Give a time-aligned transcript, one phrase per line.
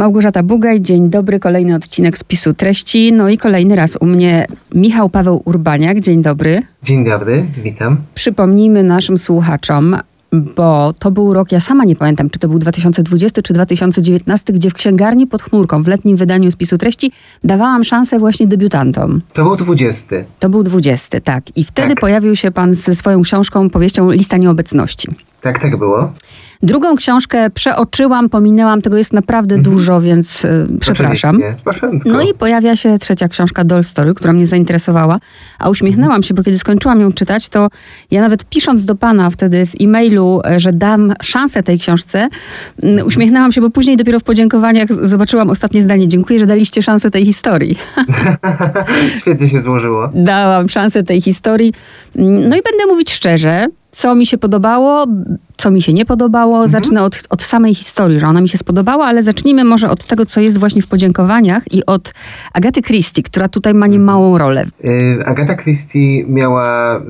[0.00, 3.12] Małgorzata Bugaj, dzień dobry, kolejny odcinek spisu treści.
[3.12, 6.62] No i kolejny raz u mnie Michał Paweł Urbaniak, dzień dobry.
[6.82, 7.96] Dzień dobry, witam.
[8.14, 9.96] Przypomnijmy naszym słuchaczom,
[10.32, 14.70] bo to był rok, ja sama nie pamiętam, czy to był 2020 czy 2019, gdzie
[14.70, 17.12] w księgarni pod chmurką w letnim wydaniu spisu treści
[17.44, 19.20] dawałam szansę właśnie debiutantom.
[19.32, 20.16] To był 20.
[20.38, 21.56] To był 20, tak.
[21.56, 22.00] I wtedy Tak.
[22.00, 25.08] pojawił się pan ze swoją książką, powieścią Lista Nieobecności.
[25.40, 26.12] Tak, tak było.
[26.62, 31.38] Drugą książkę przeoczyłam, pominęłam, tego jest naprawdę dużo, więc y, przepraszam.
[32.04, 35.20] No i pojawia się trzecia książka Doll Story, która mnie zainteresowała,
[35.58, 37.68] a uśmiechnęłam się, bo kiedy skończyłam ją czytać, to
[38.10, 42.28] ja nawet pisząc do pana wtedy w e-mailu, e, że dam szansę tej książce,
[42.82, 46.08] mm, uśmiechnęłam się, bo później dopiero w podziękowaniach zobaczyłam ostatnie zdanie.
[46.08, 47.78] Dziękuję, że daliście szansę tej historii.
[49.20, 50.10] Świetnie się złożyło.
[50.14, 51.72] Dałam szansę tej historii.
[52.16, 55.06] Mm, No i będę mówić szczerze, co mi się podobało,
[55.56, 56.68] co mi się nie podobało.
[56.68, 60.26] Zacznę od, od samej historii, że ona mi się spodobała, ale zacznijmy może od tego,
[60.26, 62.14] co jest właśnie w podziękowaniach i od
[62.52, 64.64] Agaty Christie, która tutaj ma niemałą rolę.
[64.84, 67.00] Y, Agata Christie miała, y,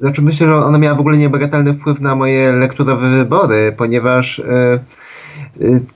[0.00, 4.42] znaczy myślę, że ona miała w ogóle niebagatelny wpływ na moje lekturowe wybory, ponieważ y,
[4.42, 4.80] y,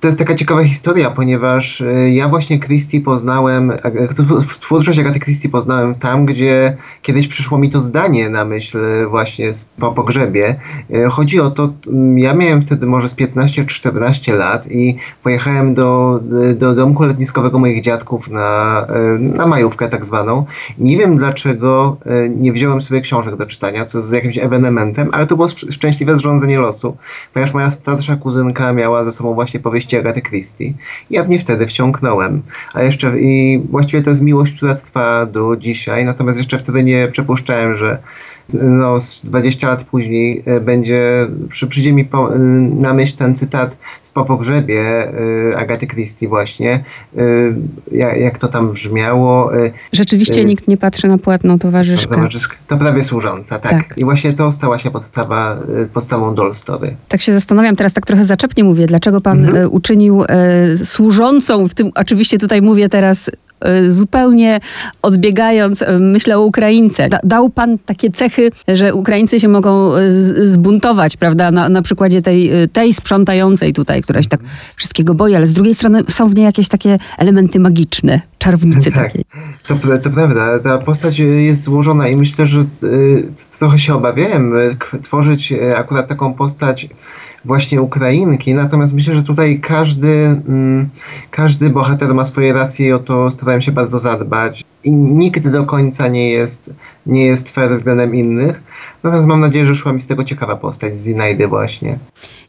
[0.01, 3.73] to jest taka ciekawa historia, ponieważ y, ja właśnie Christie poznałem,
[4.61, 9.55] twórczość Agaty Christie poznałem tam, gdzie kiedyś przyszło mi to zdanie na myśl y, właśnie
[9.55, 10.57] z- po pogrzebie.
[10.91, 14.97] Y, Chodzi o to, mm, ja miałem wtedy może z 15 czy 14 lat i
[15.23, 16.21] pojechałem do,
[16.55, 20.45] do domku letniskowego moich dziadków na, y, na majówkę tak zwaną.
[20.79, 25.27] Nie wiem dlaczego y, nie wziąłem sobie książek do czytania, co jest jakimś ewenementem, ale
[25.27, 26.97] to było szcz- szczęśliwe zrządzenie losu,
[27.35, 30.73] ponieważ moja starsza kuzynka miała ze sobą właśnie powieści Agaty Christie.
[31.11, 32.43] Ja w nie wtedy wsiąknąłem.
[32.75, 37.09] A jeszcze i właściwie to jest miłość, która trwa do dzisiaj, natomiast jeszcze wtedy nie
[37.09, 37.99] przypuszczałem, że
[38.53, 43.37] no, z 20 lat później e, będzie, przy, przyjdzie mi po, e, na myśl ten
[43.37, 44.81] cytat z po pogrzebie
[45.53, 46.85] e, Agaty Christie właśnie,
[47.93, 49.51] jak, jak to tam brzmiało.
[49.93, 52.15] Rzeczywiście nikt nie patrzy na płatną towarzyszkę.
[52.15, 52.57] Towarzyszka.
[52.69, 53.73] To prawie służąca, tak.
[53.73, 53.99] Tak.
[53.99, 55.57] I właśnie to stała się podstawa,
[55.93, 56.97] podstawą Doll Story.
[57.09, 59.69] Tak się zastanawiam, teraz tak trochę zaczepnie mówię, dlaczego pan Mhm.
[59.73, 63.31] uczynił e, służącą, w tym oczywiście tutaj mówię teraz
[63.89, 64.61] zupełnie
[65.03, 67.09] odbiegając, e, myślę o Ukraińce.
[67.09, 72.23] Da, dał pan takie cechy, że Ukraińcy się mogą z, zbuntować, prawda, na, na przykładzie
[72.23, 74.41] tej, tej sprzątającej tutaj, która się tak
[74.77, 79.05] wszystkiego boi, ale z drugiej strony są w niej jakieś takie elementy magiczne, czarownicy Tak.
[79.05, 79.25] takiej.
[79.67, 84.77] To, to prawda, ta postać jest złożona i myślę, że y, trochę się obawiałem y,
[85.03, 86.89] tworzyć y, akurat taką postać
[87.47, 90.09] właśnie Ukrainki, natomiast myślę, że tutaj każdy,
[90.49, 90.89] mm,
[91.31, 94.65] każdy bohater ma swoje racje i o to starałem się bardzo zadbać.
[94.85, 96.71] I nikt do końca nie jest,
[97.07, 98.61] nie jest fair względem innych,
[99.03, 101.99] natomiast mam nadzieję, że szła mi z tego ciekawa postać, z Zinajdy właśnie.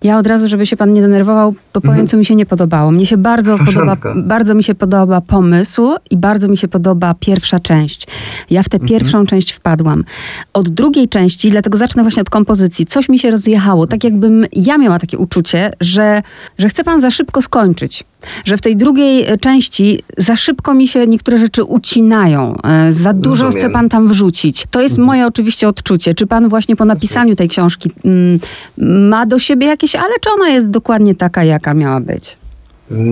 [0.03, 2.07] Ja od razu, żeby się pan nie denerwował, to powiem, Mhm.
[2.07, 2.91] co mi się nie podobało.
[2.91, 7.15] Mnie się bardzo W podoba, bardzo mi się podoba pomysł i bardzo mi się podoba
[7.19, 8.07] pierwsza część.
[8.49, 8.89] Ja w tę Mhm.
[8.89, 10.03] pierwszą część wpadłam.
[10.53, 13.87] Od drugiej części, dlatego zacznę właśnie od kompozycji, coś mi się rozjechało.
[13.87, 16.21] Tak jakbym ja miała takie uczucie, że,
[16.57, 18.03] że chce pan za szybko skończyć.
[18.45, 22.55] Że w tej drugiej e, części za szybko mi się niektóre rzeczy ucinają.
[22.63, 23.65] E, Za dużo Rozumiem.
[23.65, 24.65] chce pan tam wrzucić.
[24.71, 26.13] To jest moje oczywiście odczucie.
[26.13, 28.39] Czy pan właśnie po napisaniu tej książki mm,
[29.09, 32.37] ma do siebie jakieś, ale czy ona jest dokładnie taka, jaka miała być?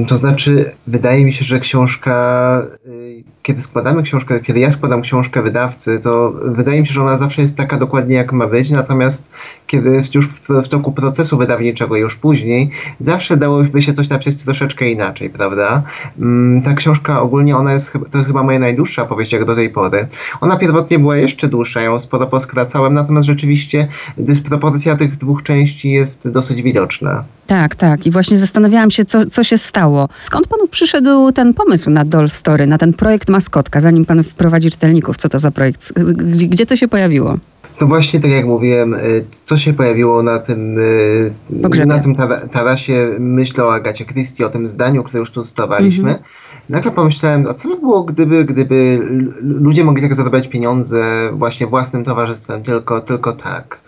[0.07, 5.41] To znaczy, wydaje mi się, że książka, y, kiedy składamy książkę, kiedy ja składam książkę
[5.41, 9.29] wydawcy, to wydaje mi się, że ona zawsze jest taka dokładnie jak ma być, natomiast
[9.67, 12.69] kiedy już w, w toku procesu wydawniczego, już później,
[12.99, 15.83] zawsze dałoby się coś napisać troszeczkę inaczej, prawda?
[16.19, 19.69] Mm, Ta książka ogólnie, ona jest, to jest chyba moja najdłuższa powieść jak do tej
[19.69, 20.07] pory.
[20.41, 26.29] Ona pierwotnie była jeszcze dłuższa, ją sporo poskracałem, natomiast rzeczywiście dysproporcja tych dwóch części jest
[26.29, 27.23] dosyć widoczna.
[27.47, 28.05] Tak, tak.
[28.05, 30.09] I właśnie zastanawiałam się, co, co się stało.
[30.25, 34.71] Skąd panu przyszedł ten pomysł na Doll Story, na ten projekt Maskotka, zanim pan wprowadzi
[34.71, 35.17] czytelników?
[35.17, 35.93] Co to za projekt?
[36.13, 37.37] Gdzie, gdzie to się pojawiło?
[37.81, 41.31] No właśnie, tak jak mówiłem, y, to się pojawiło na tym, y,
[41.63, 41.85] Pogrzebie.
[41.87, 46.09] na tym tara- tarasie, myślę o Agacie Christie, o tym zdaniu, które już tu stosowaliśmy.
[46.09, 46.23] Mhm.
[46.69, 48.99] Nagle pomyślałem, a co by było, gdyby, gdyby
[49.41, 53.79] ludzie mogli tak zarabiać pieniądze właśnie własnym towarzystwem, tylko, tylko tak.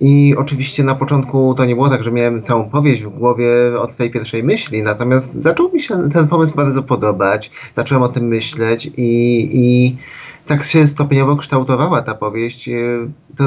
[0.00, 3.48] I oczywiście na początku to nie było tak, że miałem całą powieść w głowie
[3.78, 8.24] od tej pierwszej myśli, natomiast zaczął mi się ten pomysł bardzo podobać, zacząłem o tym
[8.24, 9.96] myśleć i, i
[10.46, 12.70] tak się stopniowo kształtowała ta powieść.
[13.36, 13.44] To,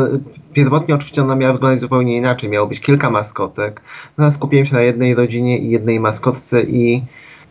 [0.53, 4.81] pierwotnie oczywiście ona miała wyglądać zupełnie inaczej, miało być kilka maskotek, natomiast skupiłem się na
[4.81, 7.03] jednej rodzinie i jednej maskotce i,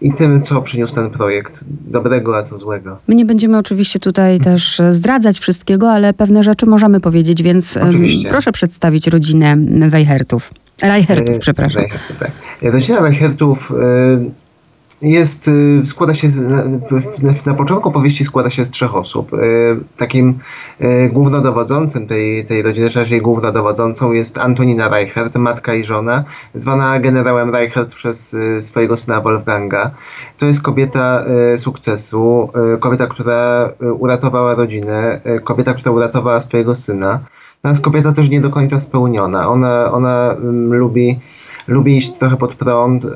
[0.02, 2.99] i tym, co przyniósł ten projekt, dobrego, a co złego.
[3.08, 7.76] My nie będziemy oczywiście tutaj też e, zdradzać wszystkiego, ale pewne rzeczy możemy powiedzieć, więc
[7.76, 8.28] Oczywiście.
[8.28, 9.56] proszę przedstawić rodzinę
[9.90, 10.50] Weichertów.
[10.82, 11.82] Reichertów, E, przepraszam.
[11.82, 12.31] Reichertów, tak.
[12.62, 14.42] Rodzina Reichertów, e,
[15.02, 15.50] jest,
[15.84, 16.64] składa się, z, na,
[17.46, 19.31] na, początku powieści składa się z trzech osób.
[19.96, 20.38] Takim
[21.12, 27.94] głównodowodzącym tej, tej rodziny, raczej głównodowodzącą jest Antonina Reichert, matka i żona, zwana generałem Reichert
[27.94, 29.90] przez swojego syna Wolfganga.
[30.38, 31.25] To jest kobieta
[31.56, 32.50] sukcesu,
[32.81, 37.20] kobieta, która uratowała rodzinę, kobieta, która uratowała swojego syna.
[37.64, 39.49] Natomiast kobieta też nie do końca spełniona.
[39.49, 41.19] Ona, ona um, lubi,
[41.69, 43.11] lubi iść trochę pod prąd yy,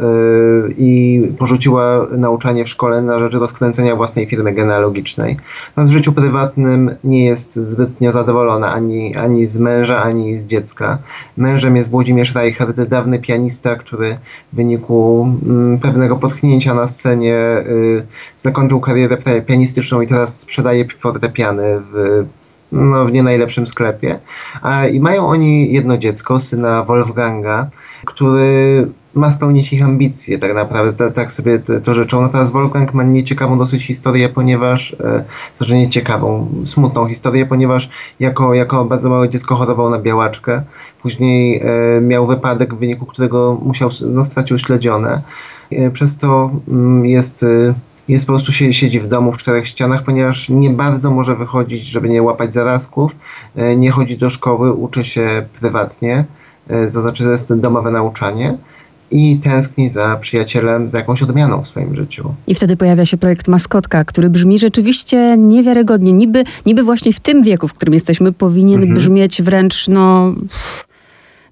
[0.79, 5.37] i porzuciła nauczanie w szkole na rzecz rozkręcenia własnej firmy genealogicznej.
[5.69, 10.99] Natomiast w życiu prywatnym nie jest zbytnio zadowolona ani, ani z męża, ani z dziecka.
[11.37, 14.19] Mężem jest Włodzimierz Reichert, dawny pianista, który
[14.53, 15.29] w wyniku
[15.73, 18.07] yy, pewnego potknięcia na scenie yy,
[18.39, 22.25] zakończył karierę pianistyczną i teraz sprzedaje fortepiany w
[22.77, 24.19] no, w nie najlepszym sklepie.
[24.93, 27.67] I mają oni jedno dziecko, syna Wolfganga,
[28.05, 28.87] który
[29.17, 32.21] ma spełnić ich ambicje, tak naprawdę, tak sobie to życzą.
[32.21, 35.25] Natomiast Wolfgang ma nieciekawą dosyć historię, ponieważ, e,
[35.59, 37.89] to że nieciekawą, smutną historię, ponieważ
[38.21, 40.63] jako, jako bardzo małe dziecko chorował na białaczkę.
[41.03, 45.23] Później e, miał wypadek, w wyniku którego musiał, no, stracił śledzione.
[45.73, 47.45] E, przez to mm, jest
[48.09, 51.85] jest po prostu się, siedzi w domu w czterech ścianach, ponieważ nie bardzo może wychodzić,
[51.85, 53.17] żeby nie łapać zarazków,
[53.57, 56.25] e, nie chodzi do szkoły, uczy się prywatnie,
[56.69, 58.59] e, to znaczy to jest domowe nauczanie
[59.11, 62.35] i tęskni za przyjacielem, za jakąś odmianą w swoim życiu.
[62.47, 66.13] I wtedy pojawia się projekt Maskotka, który brzmi rzeczywiście niewiarygodnie.
[66.13, 68.99] Niby, niby właśnie w tym wieku, w którym jesteśmy, powinien mhm.
[68.99, 70.35] brzmieć wręcz, no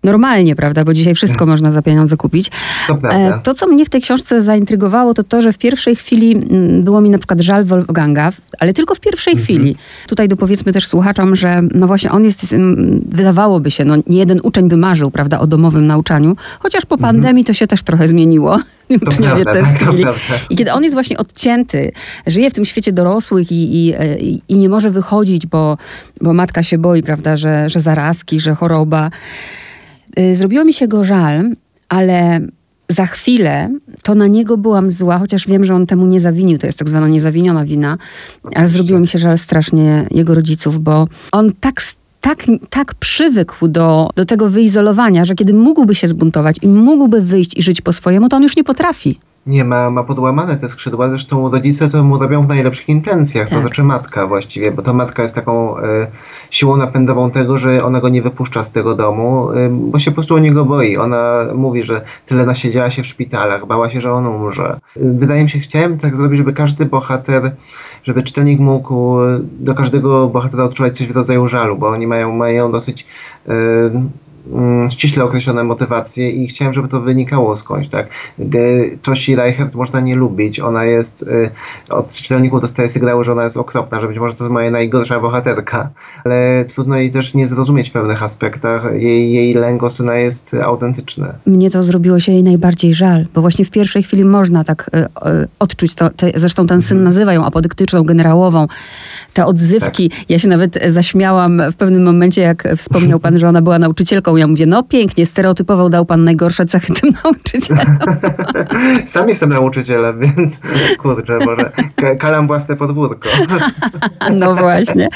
[0.05, 0.85] normalnie, prawda?
[0.85, 2.51] Bo dzisiaj wszystko można za pieniądze kupić.
[2.87, 6.33] To, e, to, co mnie w tej książce zaintrygowało, to to, że w pierwszej chwili
[6.33, 9.45] mm, było mi na przykład żal Wolfganga, ale tylko w pierwszej mhm.
[9.45, 9.77] chwili.
[10.07, 14.41] Tutaj dopowiedzmy też słuchaczom, że no właśnie on jest, mm, wydawałoby się, no nie jeden
[14.43, 17.15] uczeń by marzył, prawda, o domowym nauczaniu, chociaż po mhm.
[17.15, 18.59] pandemii to się też trochę zmieniło.
[19.09, 20.05] Uczniowie tęsknili.
[20.51, 21.93] I kiedy on jest właśnie odcięty,
[22.27, 25.79] żyje w tym świecie dorosłych i, i, i, i nie może wychodzić, bo,
[26.21, 29.11] bo matka się boi, prawda, że, że zarazki, że choroba.
[30.19, 31.51] Y, zrobiło mi się go żal,
[31.89, 32.41] ale
[32.89, 33.71] za chwilę
[34.03, 36.89] to na niego byłam zła, chociaż wiem, że on temu nie zawinił, to jest tak
[36.89, 37.99] zwana niezawiniona wina,
[38.55, 41.81] ale zrobiło mi się żal strasznie jego rodziców, bo on tak
[42.21, 47.57] tak, tak przywykł do, do tego wyizolowania, że kiedy mógłby się zbuntować i mógłby wyjść
[47.57, 49.21] i żyć po swojemu, to on już nie potrafi.
[49.47, 53.57] Nie, ma, ma podłamane te skrzydła, zresztą rodzice to mu robią w najlepszych intencjach, tak.
[53.57, 55.83] to znaczy matka właściwie, bo to matka jest taką y,
[56.51, 60.15] siłą napędową tego, że ona go nie wypuszcza z tego domu, y, bo się po
[60.15, 60.97] prostu o niego boi.
[60.97, 64.81] Ona mówi, że tyle nasiedziała się w szpitalach, bała się, że on umrze.
[64.97, 67.53] Y, wydaje mi się, chciałem tak zrobić, żeby każdy bohater,
[68.03, 69.17] żeby czytelnik mógł
[69.61, 73.07] do każdego bohatera odczuwać coś w rodzaju żalu, bo oni mają, mają dosyć
[73.47, 74.11] Mm,
[74.91, 78.09] ściśle określone motywacje i chciałem, żeby to wynikało skądś, tak.
[79.03, 81.51] Toshi Reichert można nie lubić, ona jest, y,
[81.91, 85.21] od czytelników dostaje sygnały, że ona jest okropna, że być może to jest moja najgorsza
[85.21, 85.91] bohaterka,
[86.25, 88.85] ale trudno jej też nie zrozumieć w pewnych aspektach.
[88.93, 91.27] Jej, jej lęk o syna jest autentyczny.
[91.47, 94.99] Mnie to zrobiło się jej najbardziej żal, bo właśnie w pierwszej chwili można tak y,
[94.99, 97.05] y, odczuć to, te, zresztą ten syn mhm.
[97.05, 98.67] nazywa ją apodyktyczną, generałową,
[99.35, 100.11] te odzywki.
[100.11, 100.31] Tak.
[100.31, 104.47] Ja się nawet zaśmiałam w pewnym momencie, jak wspomniał pan, że ona była nauczycielką ja
[104.47, 107.97] mówię, no pięknie, stereotypował dał pan najgorsze cechy tym nauczycielom.
[109.07, 110.61] Sam jestem nauczycielem, więc
[110.99, 111.73] kurczę, może
[112.19, 113.29] kalam własne podwórko.
[114.41, 115.09] no właśnie.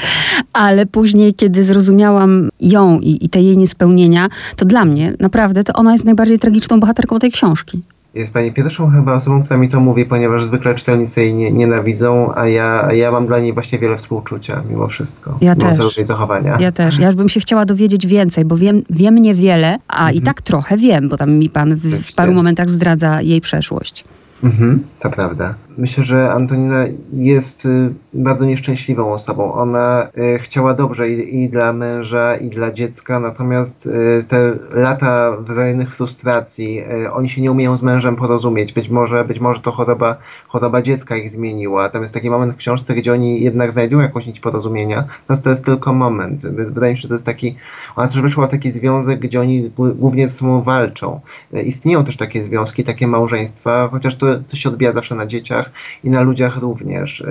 [0.53, 5.73] Ale później, kiedy zrozumiałam ją i, i te jej niespełnienia, to dla mnie naprawdę to
[5.73, 7.83] ona jest najbardziej tragiczną bohaterką tej książki.
[8.19, 12.35] Jest pani pierwszą chyba osobą, która mi to mówi, ponieważ zwykle czytelnicy jej nie, nienawidzą,
[12.35, 15.37] a ja, ja mam dla niej właśnie wiele współczucia mimo wszystko.
[15.41, 15.97] Ja mimo też.
[15.97, 16.57] Jej zachowania.
[16.59, 16.99] Ja też.
[16.99, 20.15] Ja już bym się chciała dowiedzieć więcej, bo wiem, wiem niewiele, a mhm.
[20.15, 24.03] i tak trochę wiem, bo tam mi pan w, w paru momentach zdradza jej przeszłość.
[24.43, 25.53] Mhm, to prawda.
[25.79, 29.53] Myślę, że Antonina jest y, bardzo nieszczęśliwą osobą.
[29.53, 35.37] Ona y, chciała dobrze i, i, dla męża, i dla dziecka, natomiast y, te lata
[35.37, 36.83] wzajemnych frustracji,
[37.13, 38.73] oni się nie umieją z mężem porozumieć.
[38.73, 40.17] Być może, być może to choroba,
[40.47, 41.89] choroba dziecka ich zmieniła.
[41.89, 45.49] Tam jest taki moment w książce, gdzie oni jednak znajdują jakąś nić porozumienia, natomiast to
[45.49, 46.47] jest tylko moment.
[46.47, 47.55] Wydaje mi się, że to jest taki,
[47.95, 51.19] ona też wyszła taki związek, gdzie oni głównie ze sobą walczą.
[51.63, 55.68] Istnieją też takie związki, takie małżeństwa, chociaż to, to się odbija zawsze na dzieciach,
[56.03, 57.21] i na ludziach również.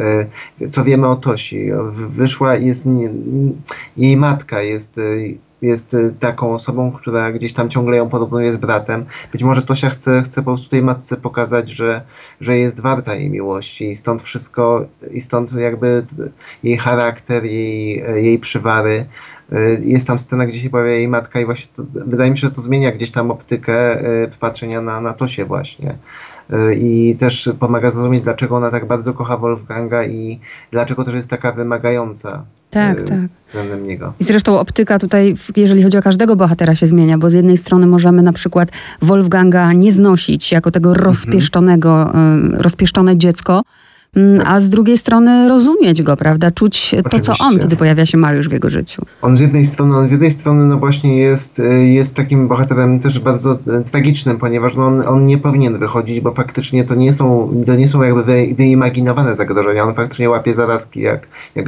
[0.61, 1.71] E, co wiemy o Tosi?
[1.92, 2.87] Wyszła jest,
[3.97, 5.00] jej matka jest
[5.62, 9.04] jest taką osobą, która gdzieś tam ciągle ją porównuje z bratem.
[9.33, 12.00] Być może Tosia chce, chce po prostu tej matce pokazać, że,
[12.40, 16.04] że jest warta jej miłości i stąd wszystko, i stąd jakby
[16.62, 19.07] jej charakter, jej, jej przywary.
[19.52, 22.49] E, jest tam scena, gdzie się pojawia jej matka i właśnie to, wydaje mi się,
[22.49, 25.99] że to zmienia gdzieś tam optykę e, patrzenia na, na Tosię właśnie.
[26.52, 30.40] Y, i też pomaga zrozumieć, dlaczego ona tak bardzo kocha Wolfganga i
[30.71, 32.45] dlaczego też jest taka wymagająca.
[32.71, 33.19] Tak, tak.
[33.47, 34.12] Względem niego.
[34.21, 37.87] I zresztą optyka tutaj, jeżeli chodzi o każdego bohatera, się zmienia, bo z jednej strony
[37.87, 38.69] możemy na przykład
[39.02, 41.05] Wolfganga nie znosić jako tego Mhm.
[41.07, 42.12] rozpieszczonego,
[42.59, 43.62] y, rozpieszczone dziecko,
[44.45, 46.50] a z drugiej strony rozumieć go, prawda?
[46.50, 47.62] Czuć to, co on, Oczywiście.
[47.62, 49.03] kiedy pojawia się Mariusz w jego życiu.
[49.23, 53.00] On z jednej strony, on z jednej strony no właśnie jest, y, jest takim bohaterem
[53.00, 57.12] też bardzo y, tragicznym, ponieważ no on, on nie powinien wychodzić, bo faktycznie to nie
[57.12, 59.85] są, to nie są jakby wy, wyimaginowane zagrożenia.
[59.85, 61.67] On faktycznie łapie zarazki jak, jak,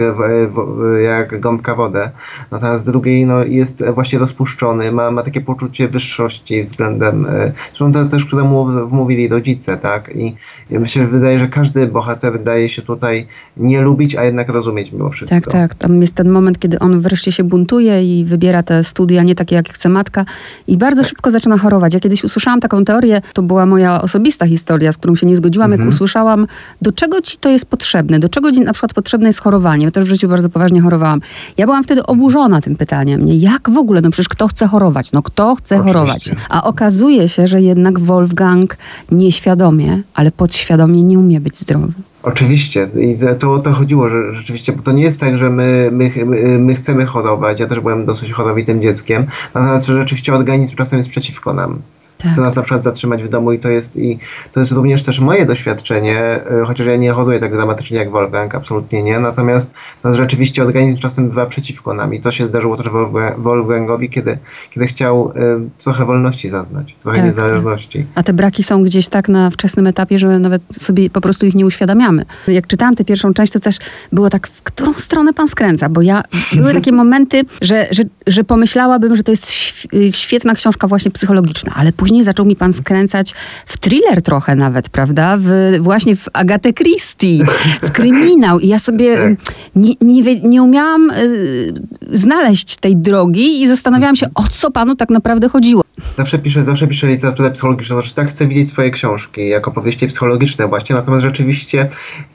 [1.05, 2.11] jak gąbka wodę.
[2.51, 7.93] Natomiast z drugiej no, jest właśnie rozpuszczony, ma, ma takie poczucie wyższości względem, y, zresztą
[7.93, 10.11] to też, które mu wmówili rodzice, tak?
[10.17, 10.37] I
[10.71, 15.11] mi się wydaje, że każdy bohater daje się tutaj nie lubić, a jednak rozumieć mimo
[15.11, 15.41] wszystko.
[15.41, 15.75] Tak, tak.
[15.75, 19.57] Tam jest ten moment, kiedy on wreszcie się buntuje i wybiera te studia nie takie,
[19.57, 20.25] jak chce matka
[20.67, 21.95] i bardzo szybko zaczyna chorować.
[21.95, 25.73] Ja kiedyś usłyszałam taką teorię, to była moja osobista historia, z którą się nie zgodziłam,
[25.73, 26.47] jak usłyszałam,
[26.83, 29.85] do czego ci to jest potrzebne, do czego na przykład potrzebne jest chorowanie.
[29.85, 31.21] Ja też w życiu bardzo poważnie chorowałam.
[31.57, 33.25] Ja byłam wtedy oburzona tym pytaniem.
[33.25, 33.37] Nie?
[33.37, 34.01] Jak w ogóle?
[34.01, 35.13] No przecież kto chce chorować?
[35.13, 35.99] No kto chce Oczywiście.
[35.99, 36.31] chorować?
[36.49, 38.77] A okazuje się, że jednak Wolfgang
[39.13, 41.93] nieświadomie, ale podświadomie nie umie być zdrowy.
[42.23, 42.89] Oczywiście.
[43.01, 46.13] I to o to chodziło, że rzeczywiście, bo to nie jest tak, że my, my,
[46.27, 47.61] my- my chcemy chorować.
[47.61, 49.27] Ja też byłem dosyć chorowitym dzieckiem.
[49.55, 51.79] Natomiast rzeczywiście organizm czasem jest przeciwko nam.
[52.23, 52.33] Tak.
[52.33, 54.19] Chce nas na przykład zatrzymać w domu i to jest, i
[54.53, 58.55] to jest również też moje doświadczenie, y, chociaż ja nie choruję tak dramatycznie jak Wolfgang,
[58.55, 59.21] absolutnie nie.
[59.21, 59.71] Natomiast
[60.05, 64.39] no, rzeczywiście organizm czasem bywa przeciwko nam i to się zdarzyło też Wolfga- Wolfgangowi, kiedy,
[64.71, 68.07] kiedy chciał y, trochę wolności zaznać, trochę Tak, niezależności.
[68.15, 71.55] A te braki są gdzieś tak na wczesnym etapie, że nawet sobie po prostu ich
[71.55, 72.25] nie uświadamiamy.
[72.49, 73.77] Jak czytałam tę pierwszą część, to też
[74.13, 75.89] było tak, w którą stronę pan skręca?
[75.89, 76.23] Bo ja,
[76.53, 79.53] były takie momenty, że, że, że pomyślałabym, że to jest
[79.95, 83.35] y, świetna książka właśnie psychologiczna, ale później zaczął mi pan skręcać
[83.67, 85.37] w thriller trochę nawet, prawda?
[85.41, 85.51] W,
[85.81, 87.45] właśnie w Agatę Christie,
[87.83, 88.61] w kryminał.
[88.61, 89.55] I ja sobie Tak.
[89.77, 91.73] nie, nie, nie umiałam y,
[92.13, 95.83] znaleźć tej drogi i zastanawiałam się, o co panu tak naprawdę chodziło.
[96.17, 100.69] Zawsze piszę, zawsze piszę literaturę psychologiczną, znaczy tak chcę widzieć swoje książki jako powieści psychologiczne
[100.69, 101.89] właśnie, natomiast rzeczywiście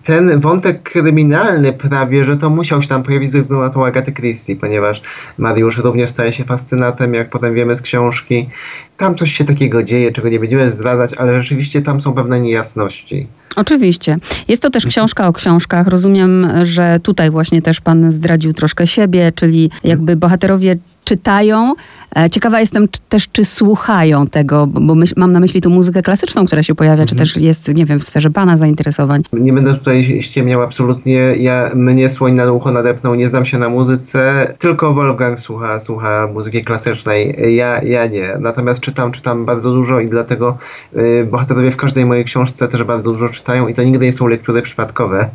[0.04, 4.12] ten wątek kryminalny prawie, że to musiał się tam pojawić ze względu na tą Agatę
[4.12, 5.02] Christie, ponieważ
[5.38, 8.50] Mariusz również staje się fascynatem, jak potem wiemy z książki.
[8.98, 13.28] Tam coś się takiego dzieje, czego nie będziemy zdradzać, ale rzeczywiście tam są pewne niejasności.
[13.56, 14.18] Oczywiście.
[14.48, 15.88] Jest to też książka o książkach.
[15.88, 20.76] Rozumiem, że tutaj właśnie też pan zdradził troszkę siebie, czyli jakby bohaterowie
[21.06, 21.74] czytają.
[22.18, 26.02] E, Ciekawa jestem czy, też, czy słuchają tego, bo myśl, mam na myśli tu muzykę
[26.02, 29.22] klasyczną, która się pojawia, czy też jest, nie wiem, w sferze pana zainteresowań.
[29.34, 31.14] Nie będę tutaj ściemniał absolutnie.
[31.38, 34.54] Ja mnie słoń na ucho nadepnął, nie znam się na muzyce.
[34.60, 37.56] Tylko Wolfgang słucha, słucha muzyki klasycznej.
[37.56, 38.38] Ja, ja nie.
[38.40, 40.58] Natomiast czytam, czytam bardzo dużo i dlatego
[40.98, 44.28] y, bohaterowie w każdej mojej książce też bardzo dużo czytają i to nigdy nie są
[44.28, 45.30] lektury przypadkowe.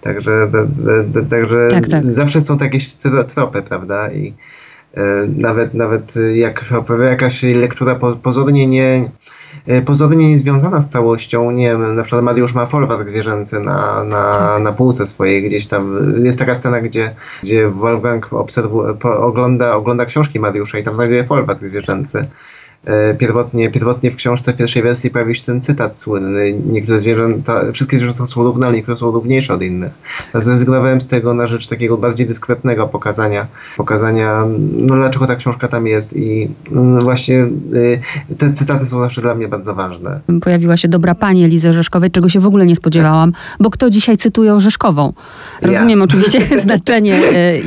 [0.00, 0.48] Także,
[1.30, 2.12] także Tak, tak.
[2.14, 4.12] zawsze są to jakieś tro- tropy, prawda?
[4.12, 4.32] I
[5.36, 6.64] nawet, nawet y, jak
[7.10, 9.10] jakaś lektura po, pozornie nie
[9.66, 14.32] e, pozornie niezwiązana z całością, nie wiem, na przykład Mariusz ma folwark zwierzęcy na, na,
[14.32, 14.62] Tak.
[14.62, 16.12] na półce swojej gdzieś tam.
[16.24, 21.66] Jest taka scena, gdzie, gdzie Wolfgang obserwu, ogląda, ogląda książki Mariusza i tam znajduje folwark
[21.66, 22.26] zwierzęcy.
[22.84, 26.52] E, Pierwotnie, pierwotnie w książce w pierwszej wersji pojawił się ten cytat słynny.
[26.66, 29.92] Niektóre zwierzęta, wszystkie zwierzęta są równe, ale niektóre są równiejsze od innych.
[30.34, 35.86] Zrezygnowałem z tego na rzecz takiego bardziej dyskretnego pokazania, pokazania no dlaczego ta książka tam
[35.86, 38.00] jest i mm, właśnie y,
[38.38, 40.20] te cytaty są zawsze dla mnie bardzo ważne.
[40.42, 44.16] Pojawiła się dobra pani Elizy Orzeszkowej, czego się w ogóle nie spodziewałam, bo kto dzisiaj
[44.16, 45.12] cytuje Orzeszkową?
[45.62, 46.04] Rozumiem Ja.
[46.08, 47.62] oczywiście znaczenie e, e,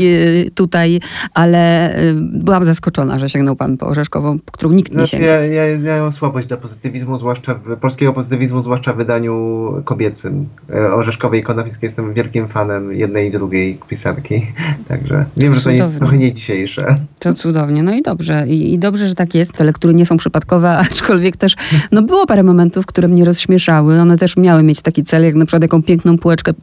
[0.55, 0.99] tutaj,
[1.33, 6.01] ale byłam zaskoczona, że sięgnął pan po Orzeszkową, którą nikt nie Znaczy, ja, ja, ja
[6.01, 10.47] mam słabość dla pozytywizmu, zwłaszcza w, polskiego pozytywizmu, zwłaszcza w wydaniu kobiecym.
[10.73, 14.47] E, Orzeszkowej i Konopickiej jestem wielkim fanem jednej i drugiej pisarki.
[14.87, 16.95] Także wiem, że to jest trochę nie dzisiejsze.
[17.19, 18.47] To cudownie, no i dobrze.
[18.47, 19.53] I, I dobrze, że tak jest.
[19.53, 21.55] Te lektury nie są przypadkowe, aczkolwiek też,
[21.91, 23.99] no było parę momentów, które mnie rozśmieszały.
[23.99, 26.53] One też miały mieć taki cel, jak na przykład jaką piękną półeczkę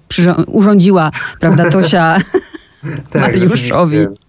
[0.47, 2.17] urządziła, prawda, Tosia
[3.15, 3.97] Mariuszowi.
[3.99, 4.26] Tak, rzeczywiście.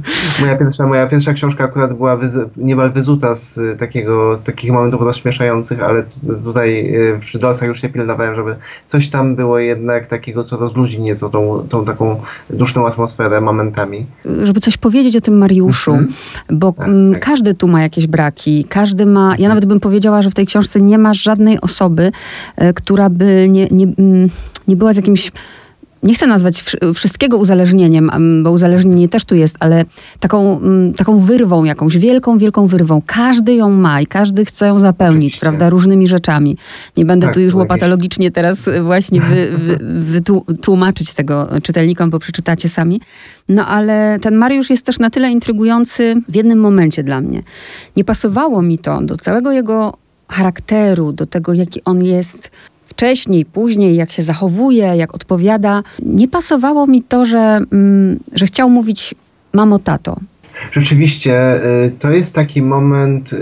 [0.40, 4.72] Moja pierwsza, moja pierwsza książka akurat była wyz- niemal wyzuta z y, takiego, z takich
[4.72, 6.04] momentów rozśmieszających, ale
[6.44, 11.02] tutaj y, przy Dolsach już się pilnowałem, żeby coś tam było jednak takiego, co rozluźni
[11.04, 14.06] nieco tą, tą taką duszną atmosferę momentami.
[14.42, 16.12] żeby coś powiedzieć o tym Mariuszu, Mhm.
[16.50, 17.24] bo Tak, mm, tak.
[17.24, 20.80] każdy tu ma jakieś braki, każdy ma, ja nawet bym powiedziała, że w tej książce
[20.80, 22.12] nie ma żadnej osoby,
[22.56, 24.28] e, która by nie, nie, mm,
[24.68, 25.32] nie była z jakimś
[26.02, 28.10] nie chcę nazwać wszystkiego uzależnieniem,
[28.44, 29.84] bo uzależnienie też tu jest, ale
[30.20, 33.02] taką, mm, taką wyrwą, jakąś wielką, wielką wyrwą.
[33.06, 35.40] Każdy ją ma i każdy chce ją zapełnić, Oczywiście.
[35.40, 36.56] prawda, różnymi rzeczami.
[36.96, 39.22] Nie będę tak, tu już łopatologicznie teraz właśnie
[40.00, 43.00] wytłumaczyć wy, wy, tego czytelnikom, bo przeczytacie sami.
[43.48, 47.42] No ale ten Mariusz jest też na tyle intrygujący w jednym momencie dla mnie.
[47.96, 49.94] Nie pasowało mi to do całego jego
[50.28, 52.50] charakteru, do tego, jaki on jest
[52.86, 55.82] wcześniej, później, jak się zachowuje, jak odpowiada.
[56.02, 59.14] Nie pasowało mi to, że, mm, że chciał mówić
[59.52, 60.16] mamo, tato.
[60.72, 63.36] Rzeczywiście, y, to jest taki moment y,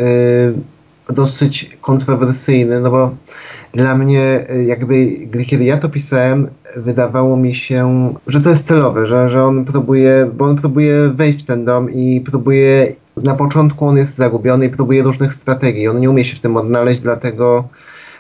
[1.13, 3.15] dosyć kontrowersyjny, no bo
[3.73, 8.67] dla mnie, y, jakby, gdy, kiedy ja to pisałem, wydawało mi się, że to jest
[8.67, 13.35] celowe, że, że on próbuje, bo on próbuje wejść w ten dom i próbuje, na
[13.35, 15.89] początku on jest zagubiony i próbuje różnych strategii.
[15.89, 17.69] On nie umie się w tym odnaleźć, dlatego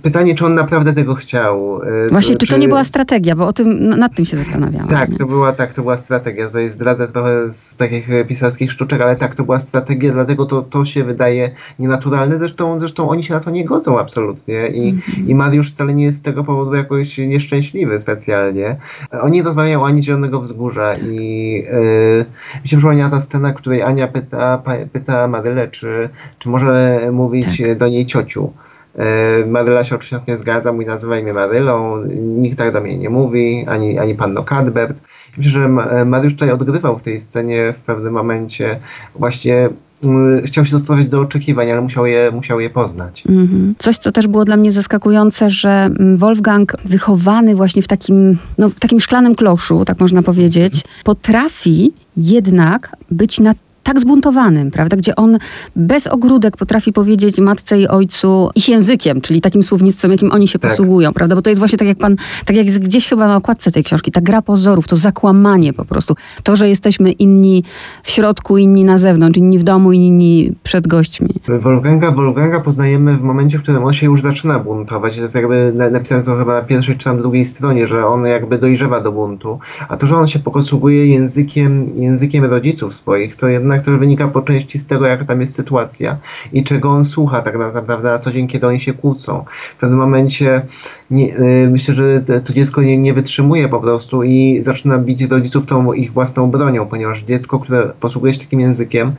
[0.02, 1.80] Pytanie, czy on naprawdę tego chciał.
[1.82, 4.88] E, Właśnie, czy, czy to nie była strategia, bo o tym, nad tym się zastanawiałam.
[4.88, 6.50] Tak, to była, tak, to była strategia.
[6.50, 10.62] To jest zdradzę trochę z takich pisarskich sztuczek, ale tak, to była strategia, dlatego to,
[10.62, 12.38] to się wydaje nienaturalne.
[12.38, 15.28] Zresztą, zresztą oni się na to nie godzą absolutnie i, mm -hmm.
[15.30, 18.76] i Mariusz wcale nie jest z tego powodu jakoś nieszczęśliwy specjalnie.
[19.20, 22.24] Oni rozmawiają Ani Zielonego Wzgórza i yy,
[22.62, 27.62] mi się przypomniała ta scena, w której Ania pyta, pyta Marylę, czy, czy może mówić
[27.62, 27.78] tak.
[27.78, 28.52] do niej ciociu.
[28.98, 33.10] E, Maryla się oczywiście nie zgadza, mówi nazywaj mnie Marylą, nikt tak do mnie nie
[33.10, 34.96] mówi, ani, ani panno Cadbert.
[35.36, 35.68] Myślę, że
[36.04, 38.78] Mariusz tutaj odgrywał w tej scenie w pewnym momencie
[39.14, 39.68] właśnie
[40.04, 43.24] mm, chciał się dostosować do oczekiwań, ale musiał je, musiał je poznać.
[43.26, 43.72] Mm-hmm.
[43.78, 48.68] Coś, co też było dla mnie zaskakujące, że mm, Wolfgang, wychowany właśnie w takim, no,
[48.68, 55.16] w takim szklanym kloszu, tak można powiedzieć, potrafi jednak być na tak zbuntowanym, prawda, gdzie
[55.16, 55.38] on
[55.76, 60.58] bez ogródek potrafi powiedzieć matce i ojcu ich językiem, czyli takim słownictwem, jakim oni się
[60.58, 60.70] tak.
[60.70, 63.70] posługują, prawda, bo to jest właśnie tak jak pan, tak jak gdzieś chyba na okładce
[63.70, 67.64] tej książki, ta gra pozorów, to zakłamanie po prostu, to, że jesteśmy inni
[68.02, 71.28] w środku, inni na zewnątrz, inni w domu, inni przed gośćmi.
[71.48, 75.72] Wolfganga, Wolfganga poznajemy w momencie, w którym on się już zaczyna buntować, to jest jakby
[75.90, 79.58] napisane to chyba na pierwszej czy tam drugiej stronie, że on jakby dojrzewa do buntu,
[79.88, 84.28] a to, że on się posługuje językiem, językiem rodziców swoich, to jednak jednak to wynika
[84.28, 86.16] po części z tego, jaka tam jest sytuacja
[86.52, 89.44] i czego on słucha tak naprawdę na co dzień, kiedy oni się kłócą.
[89.76, 90.62] W pewnym momencie
[91.10, 95.66] nie, y, myślę, że to dziecko nie, nie wytrzymuje po prostu i zaczyna bić rodziców
[95.66, 99.12] tą ich własną bronią, ponieważ dziecko, które posługuje się takim językiem,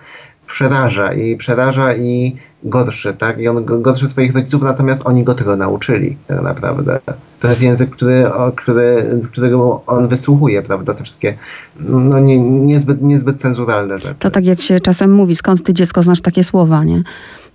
[0.48, 3.40] przeraża i przeraża i gorszy, tak?
[3.40, 7.00] I on gorszy swoich rodziców, natomiast oni go tego nauczyli tak naprawdę.
[7.40, 10.94] To jest język, który, który, którego on wysłuchuje, prawda?
[10.94, 11.38] Te wszystkie
[11.80, 14.16] no, nie, niezbyt, niezbyt cenzuralne rzeczy.
[14.20, 17.04] To tak jak się czasem mówi, skąd ty dziecko znasz takie słowa, nie?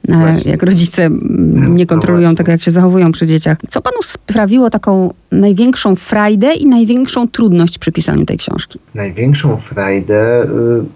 [0.08, 0.50] E, właśnie.
[0.50, 1.10] jak rodzice
[1.54, 3.58] nie kontrolują tego, jak się zachowują przy dzieciach.
[3.68, 8.78] Co panu sprawiło taką największą frajdę i największą trudność przy pisaniu tej książki?
[8.94, 10.42] Największą frajdę?
[10.42, 10.48] Y,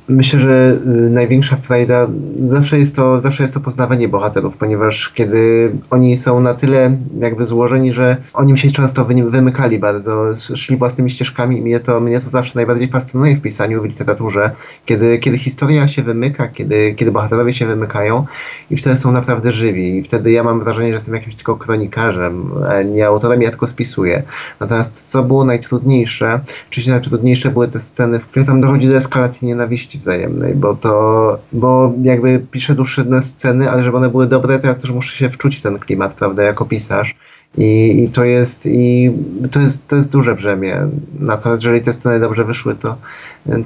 [0.09, 2.07] myślę, że y, największa frajda
[2.49, 7.45] zawsze jest to, zawsze jest to poznawanie bohaterów, ponieważ kiedy oni są na tyle jakby
[7.45, 12.21] złożeni, że oni mi się często wymykali bardzo, szli własnymi ścieżkami i mnie to, mnie
[12.21, 14.51] to zawsze najbardziej fascynuje w pisaniu, w literaturze,
[14.87, 18.27] kiedy, kiedy historia się wymyka, kiedy, kiedy bohaterowie się wymykają
[18.71, 22.51] i wtedy są naprawdę żywi i wtedy ja mam wrażenie, że jestem jakimś tylko kronikarzem,
[22.85, 24.23] nie autorem, ja tylko spisuję.
[24.61, 29.49] Natomiast co było najtrudniejsze, oczywiście najtrudniejsze były te sceny, w których tam dochodzi do eskalacji
[29.49, 34.67] nienawiści wzajemnej, bo to, bo jakby piszę dłuższe sceny, ale żeby one były dobre, to
[34.67, 37.15] ja też muszę się wczuć w ten klimat, prawda, jako pisarz.
[37.59, 39.13] I, I, to jest i
[39.51, 40.89] to jest, to jest duże brzemię.
[41.19, 42.97] Natomiast jeżeli te sceny dobrze wyszły, to,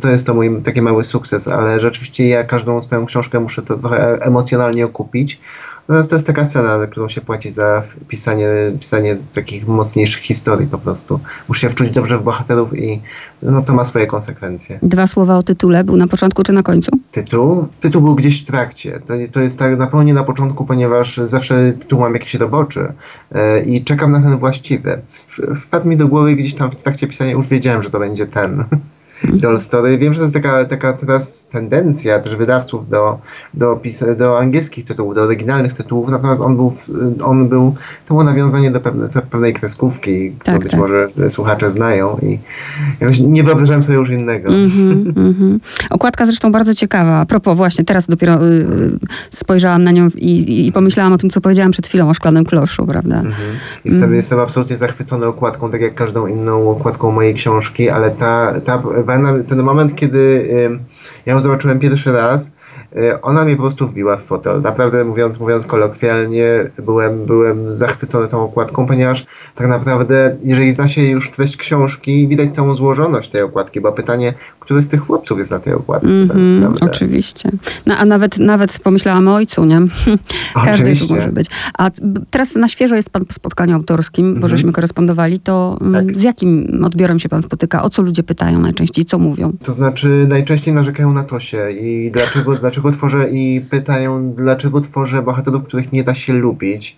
[0.00, 3.78] to jest to mój taki mały sukces, ale rzeczywiście ja każdą swoją książkę muszę to
[3.78, 5.40] trochę emocjonalnie okupić.
[5.88, 8.48] No, to jest taka cena, którą się płaci za pisanie,
[8.80, 11.20] pisanie takich mocniejszych historii po prostu.
[11.48, 13.00] Muszę się wczuć dobrze w bohaterów i
[13.42, 14.78] no, to ma swoje konsekwencje.
[14.82, 15.84] Dwa słowa o tytule.
[15.84, 16.90] Był na początku czy na końcu?
[17.12, 17.68] Tytuł?
[17.80, 19.00] Tytuł był gdzieś w trakcie.
[19.06, 22.92] To, to jest tak na pewno nie na początku, ponieważ zawsze tytuł mam jakiś roboczy
[23.34, 25.00] yy, i czekam na ten właściwy.
[25.56, 28.64] Wpadł mi do głowy gdzieś tam w trakcie pisania, już wiedziałem, że to będzie ten.
[29.42, 29.98] Tolstoy.
[29.98, 33.18] Wiem, że to jest taka, taka teraz tendencja też wydawców do,
[33.54, 36.74] do, pis- do angielskich tytułów, do oryginalnych tytułów, natomiast on był,
[37.24, 37.74] on był
[38.06, 40.80] to było nawiązanie do pewne, pewnej kreskówki, tak, którą być tak.
[40.80, 42.38] może słuchacze znają i
[43.00, 44.50] jakoś nie wyobrażałem sobie już innego.
[44.50, 45.58] Mm-hmm, mm-hmm.
[45.90, 47.20] Okładka zresztą bardzo ciekawa.
[47.20, 48.98] A propos, właśnie teraz dopiero y, y,
[49.30, 52.86] spojrzałam na nią i, i, pomyślałam o tym, co powiedziałam przed chwilą o szklanym kloszu,
[52.86, 53.22] prawda?
[53.84, 54.16] Jestem, mm.
[54.16, 58.82] jestem absolutnie zachwycony okładką, tak jak każdą inną okładką mojej książki, ale ta, ta
[59.48, 60.48] ten moment, kiedy
[61.26, 62.50] ja ją zobaczyłem pierwszy raz,
[62.96, 64.62] y, ona mnie po prostu wbiła w fotel.
[64.62, 71.02] Naprawdę mówiąc, mówiąc kolokwialnie, byłem, byłem zachwycony tą okładką, ponieważ tak naprawdę, jeżeli zna się
[71.02, 75.50] już treść książki, widać całą złożoność tej okładki, bo pytanie, który z tych chłopców jest
[75.50, 76.08] na tej okładce.
[76.28, 76.86] Tak naprawdę.
[76.86, 77.50] oczywiście.
[77.86, 79.80] No a nawet, nawet pomyślałam o ojcu, nie?
[80.64, 81.46] Każdy tu może być.
[81.78, 81.90] A
[82.30, 84.50] teraz na świeżo jest pan po spotkaniu autorskim, bo Mhm.
[84.50, 86.16] żeśmy korespondowali, to mm, Tak.
[86.16, 87.82] z jakim odbiorem się pan spotyka?
[87.82, 89.04] O co ludzie pytają najczęściej?
[89.04, 89.52] Co mówią?
[89.62, 95.64] To znaczy najczęściej narzekają na Tosię i dlaczego, dlaczego tworzę i pytają, dlaczego tworzę bohaterów,
[95.64, 96.96] których nie da się lubić.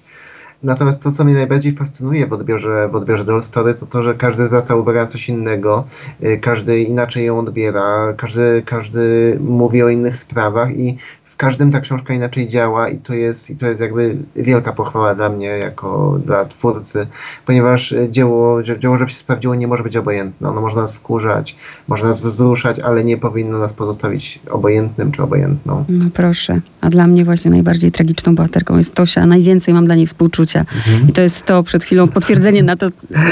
[0.63, 4.15] Natomiast to, co mnie najbardziej fascynuje w odbiorze, w odbiorze Doll Story, to to, że
[4.15, 5.85] każdy zwraca uwagę na coś innego,
[6.23, 10.99] y, każdy inaczej ją odbiera, każdy, każdy mówi o innych sprawach i
[11.37, 15.15] w każdym ta książka inaczej działa i to jest, i to jest jakby wielka pochwała
[15.15, 17.07] dla mnie jako dla twórcy,
[17.47, 20.49] ponieważ dzieło, że- dzieło, żeby się sprawdziło, nie może być obojętne.
[20.49, 21.57] Ono może nas wkurzać,
[21.89, 25.85] może nas wzruszać, ale nie powinno nas pozostawić obojętnym czy obojętną.
[25.89, 26.61] No proszę.
[26.81, 29.27] A dla mnie właśnie najbardziej tragiczną bohaterką jest Tosia.
[29.27, 30.65] Najwięcej mam dla niej współczucia.
[31.09, 32.87] I to jest to przed chwilą, potwierdzenie na to,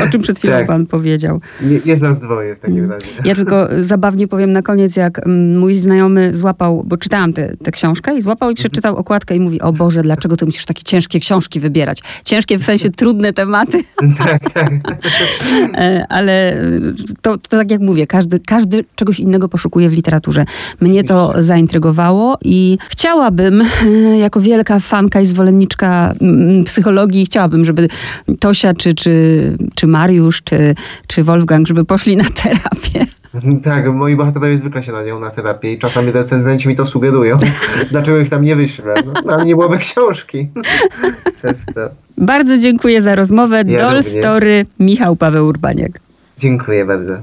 [0.05, 0.67] o czym przed chwilą Tak.
[0.67, 1.41] pan powiedział.
[1.63, 3.07] Nie- Jest nas dwoje w takim razie.
[3.25, 7.71] Ja tylko zabawnie powiem na koniec, jak mm, mój znajomy złapał, bo czytałam tę tę
[7.95, 11.21] książkę i złapał i przeczytał okładkę i mówi, o Boże, dlaczego ty musisz takie ciężkie
[11.21, 11.99] książki wybierać?
[12.25, 13.85] Ciężkie w sensie trudne tematy,
[14.19, 14.73] tak, tak.
[15.75, 16.57] E, ale
[17.23, 20.45] to, to tak jak mówię, każdy, każdy czegoś innego poszukuje w literaturze.
[20.81, 23.63] Mnie to zaintrygowało i chciałabym,
[24.25, 27.89] jako wielka fanka i zwolenniczka mm, psychologii, chciałabym, żeby
[28.41, 30.75] Tosia, czy, czy, czy Mariusz, czy,
[31.07, 33.14] czy Wolfgang, żeby poszli na terapię.
[33.63, 37.39] Tak, moi bohaterowie zwykle się dają na terapię i czasami recenzenci mi to sugerują.
[37.91, 38.95] Dlaczego ich tam nie wyślę?
[39.07, 40.49] No, tam nie byłoby książki.
[42.19, 43.65] Bardzo dziękuję za rozmowę.
[43.67, 44.07] Ja również.
[44.07, 46.01] Story, Michał Paweł Urbaniak.
[46.39, 47.19] Dziękuję bardzo.